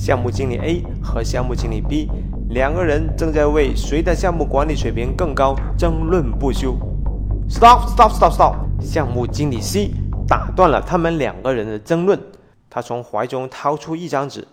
[0.00, 2.08] 项目经理 A 和项目经理 B
[2.48, 6.74] 两个人正在为谁的项目管理水平更高争论不休。
[7.50, 7.86] Stop!
[7.90, 8.10] Stop!
[8.10, 8.32] Stop!
[8.32, 8.54] Stop!
[8.80, 9.90] 项目经理 C
[10.26, 12.18] 打断了他们两个人的争论。
[12.70, 14.48] 他从怀中掏出一张纸：“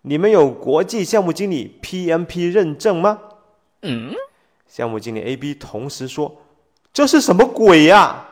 [0.00, 3.18] 你们有国际项目经理 PMP 认证吗？”
[3.82, 4.14] 嗯。
[4.66, 6.34] 项目经理 A、B 同时说
[6.94, 8.26] ：“这是什么鬼呀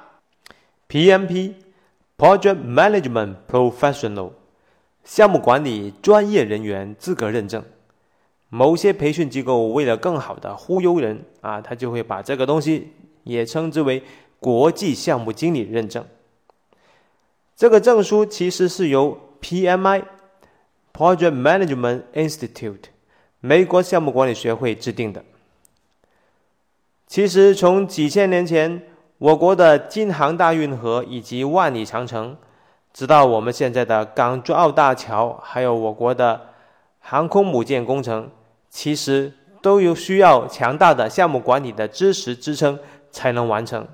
[0.88, 4.30] ？”PMP，Project Management Professional。
[5.07, 7.62] 项目管理专业人员资格认证，
[8.48, 12.92] 某些培训机构为了更好的忽悠人啊，他就会把这个东西
[13.23, 14.02] 也称之为
[14.41, 16.05] 国际项目经理认证。
[17.55, 22.87] 这个证书其实是由 PMI（Project Management Institute）
[23.38, 25.24] 美国项目管理学会制定的。
[27.07, 28.82] 其实从几千年前，
[29.18, 32.37] 我国的京杭大运河以及万里长城。
[32.96, 36.41] 直到我们现在的港珠澳大桥，还有我国的
[36.98, 38.30] 航空母舰工程，
[38.70, 42.79] 其实都有需要强大的项目管理的知识支撑
[43.10, 43.87] 才能完成。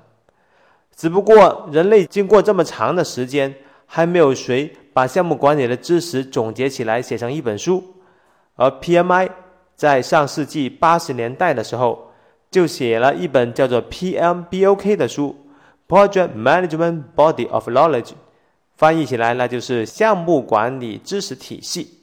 [0.95, 3.53] 只不过人类经过这么长的时间，
[3.85, 7.83] 还没有谁把项目管理的知识总结起来写成一本书。
[8.55, 9.29] 而 PMI
[9.75, 12.09] 在上世纪八十年代的时候，
[12.49, 15.35] 就写了一本叫做 PMBOK 的书
[15.89, 18.11] ，Project Management Body of Knowledge。
[18.83, 22.01] 翻译起来，那就是项目管理知识体系。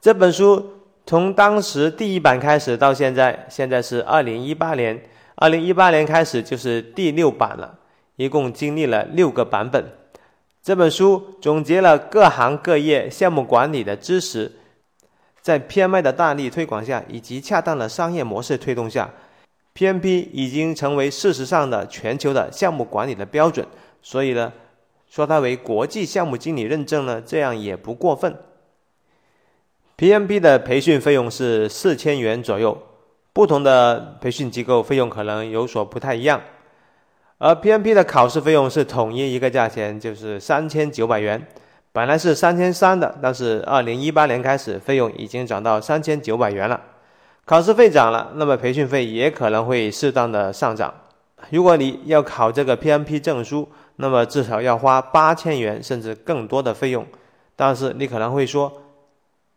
[0.00, 0.66] 这本书
[1.04, 4.98] 从当时第一版开始到现在，现在是二零一八年，
[5.34, 7.78] 二零一八年开始就是第六版了，
[8.16, 9.84] 一共经历了六个版本。
[10.62, 14.50] 这本书总结了各行各业项目管理的知识，
[15.42, 19.10] 在 PMI 的大力推广下，以及恰当的商业模式推动下
[19.74, 23.66] ，PMP 已经成为事实上的全球的项目管理的标准。
[24.00, 24.50] 所以呢。
[25.08, 28.36] 说它为国际项目经理认证呢，这样也不过分。
[29.96, 32.76] PMP 的培训费用是四千元左右，
[33.32, 36.40] 不同的培训机构费用可能有所不太一样。
[37.38, 41.46] 而 PMP 的考试费用是统一一个价钱，就是三千九百元。
[41.90, 46.80] 本来是三千三的，但是二零一八年开始，费用已经涨到三千九百元了。
[47.44, 50.92] 考试费涨了，那么培训费也可能会适当的上涨。
[51.50, 57.06] 如果你要考这个 PMP 证书，那么至少要花八千元甚至更多的费用。
[57.56, 58.72] 但是你可能会说，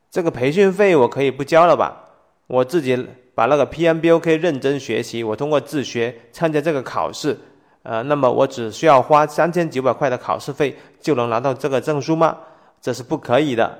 [0.09, 2.09] 这个培训费我可以不交了吧？
[2.47, 7.37] 我自己把那个 PMBOK 认真学习，我通过自学参加这个考试，
[7.83, 12.37] 呃，那么我只需要花三千九百块的考试费就能拿到这个证书吗？
[12.81, 13.77] 这是不可以的。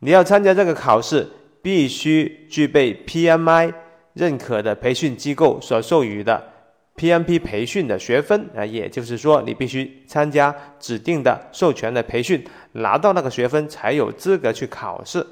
[0.00, 1.28] 你要参加这个考试，
[1.62, 3.72] 必须具备 PMI
[4.12, 6.51] 认可的培训机构所授予的。
[7.02, 15.26] PMP 培训的学分啊，也就是说，你必须参加指定的授权的培训，拿到那个学分才有资格去考试。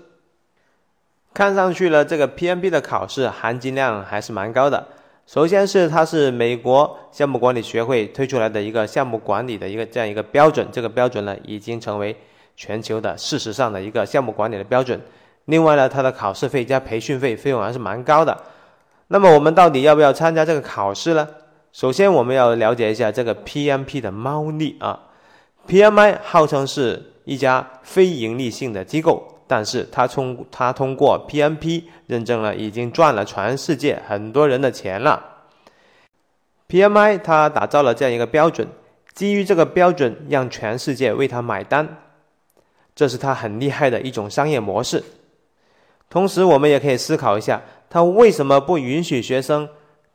[1.32, 4.84] 看上去呢，这个 PMP 的考试含金量还是蛮高的。
[5.28, 12.16] 首先是它是美国项目管理学会推出来的一个项目管理的一个这样一个标准，这个标准呢已经成为
[12.56, 15.00] 全球的事实上的一个项目管理的标准。
[15.44, 18.36] 另外呢，它的考试费加培训费费用还是蛮高的。
[19.06, 21.28] 那么我们到底要不要参加这个考试呢？
[21.72, 24.98] 首先，我们要了解一下这个 PMP 的猫腻啊。
[25.68, 35.22] PMI 号称是一家非盈利性的机构，但是它通它通过 PMP 认证了，已经赚了全世界很多人的钱了。
[36.68, 38.66] PMI 它打造了这样一个标准，
[39.14, 41.98] 基于这个标准，让全世界为它买单，
[42.96, 45.04] 这是它很厉害的一种商业模式。
[46.08, 49.68] 同时，我们也可以思考一下，它为什么不允许学生？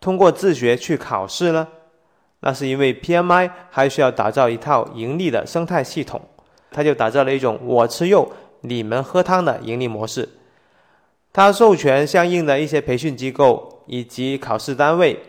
[0.06, 1.68] 通过自学去考试呢？
[2.42, 6.22] 那是因为 PMI 还需要打造一套盈利的生态系统，
[6.70, 10.30] 它就打造了一种我吃肉你们喝汤的盈利模式。
[11.34, 15.20] 它授权相应的一些培训机构以及考试单位，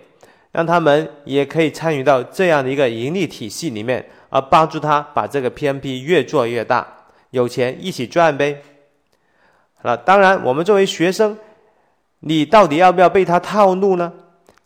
[0.52, 6.86] 让他们也可以参与到这样的一个盈利体系里面，而帮助他把这个 PMP 越做越大，
[7.30, 8.60] 有钱一起赚呗。
[9.76, 11.38] 好了，当然我们作为学生，
[12.20, 14.12] 你到底要不要被他套路呢？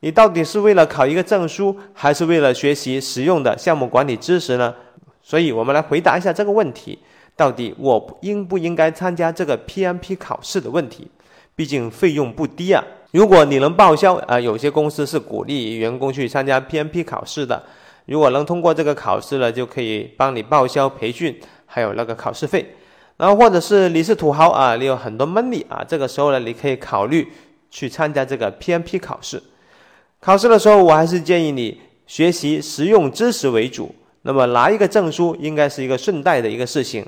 [0.00, 4.74] 你到底是为了考一个证书，还是为了学习实用的项目管理知识呢？
[5.22, 6.98] 所以，我们来回答一下这个问题：
[7.36, 11.06] 到底我应不应该参加这个 PMP 考试的问题？
[11.54, 12.82] 毕竟费用不低啊。
[13.12, 17.62] 如果你能报销啊，有些公司是鼓励员工去参加 PMP 考试的。
[18.06, 22.74] 如果能通过这个考试了，就可以帮你报销培训，还有那个考试费。
[23.18, 27.28] 然后，或者是你是土豪啊，你有很多 money 啊，这个时候呢，你可以考虑
[27.70, 29.42] 去参加这个 PMP 考试。
[30.20, 33.94] 考试的时候，我还是建议你学习实用知识为主。
[34.22, 37.04] 那么拿一个证书应该是一个顺带的一个事情。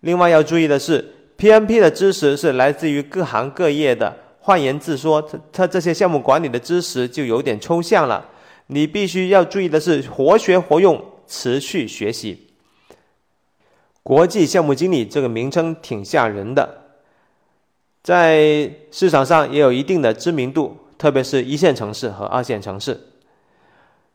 [0.00, 4.16] 另外要注意的是 PMP 的知识是来自于各行各业的。
[4.40, 8.26] 换言之说，它它这些项目管理的知识就有点抽象了。
[8.66, 12.48] 你必须要注意的是，活学活用，持续学习。
[14.02, 16.82] 国际项目经理这个名称挺吓人的，
[18.02, 23.00] 在市场上也有一定的知名度，特别是一线城市和二线城市。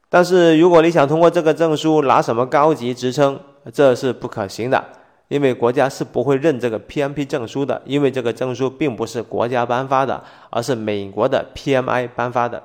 [0.07, 3.39] 但是，如果你想通过这个证书拿什么高级职称，
[3.73, 4.85] 这是不可行的。
[5.27, 12.61] 因为国家是不会认这个 PMP 证书的，因为这个证书并不是国家颁发的，而是美国的 PMI 颁发的。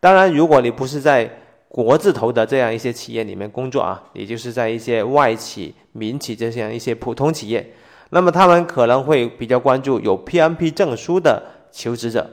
[0.00, 1.30] 当然，如果你不是在
[1.68, 7.74] 国字头的这样一些企业里面工作啊，也就是在一些外企、民企这样一些普通企业，
[8.08, 12.26] 那么他们可能会比较关注有 PMP 证书的求职者。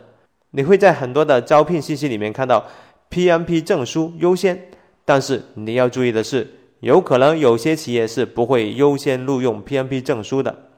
[0.52, 2.66] 你会在很多的招聘信息里面看到
[3.10, 4.70] PMP 证书优先，
[5.06, 6.56] 但是你要注意的是。
[6.82, 10.70] 有可能有些企业是不会优先录用 PMP 证书的。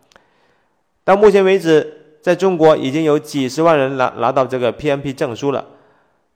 [1.03, 5.63] 到目前为止，在中国已经有几十万人拿拿到这个 PMP 证书了。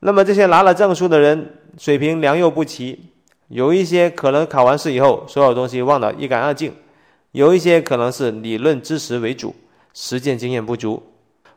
[0.02, 3.10] 那么这些拿了证书的人水平良莠不齐，
[3.48, 6.72] 有一些可能考完试以后所有东西忘得一干二净，
[7.32, 9.56] 有一些可能是理论知识为主，
[9.96, 11.02] 实践经验不足。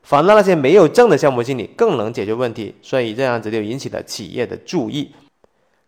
[0.08, 5.12] 反倒那些没有证的项目经理更能解决问题，所以这样子就引起了企业的注意。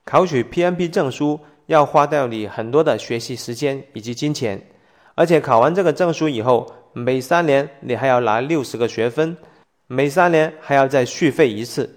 [0.05, 1.41] 考取 PMP 证书。
[1.67, 4.61] 要花掉你很多的学习时间以及金钱，
[5.15, 9.37] 而且考完这个证书以后，每三年你还要拿六十个学分，
[9.87, 11.89] 每三年还要再续费一次，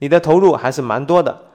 [0.00, 1.46] 你的投入还是蛮多的。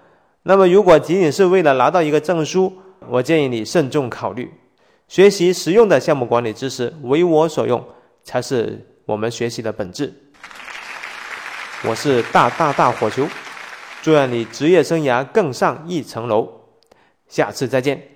[0.41, 2.73] 那么，如果仅仅是为了拿到一个证书，
[3.09, 4.51] 我建议你慎重考虑，
[5.07, 7.85] 学习实用的项目管理知识，为我所用，
[8.23, 10.13] 才是我们学习的本质。
[11.83, 13.27] 我是大大大火球，
[14.01, 16.49] 祝愿你职业生涯更上一层楼。
[17.27, 18.14] 下次再见。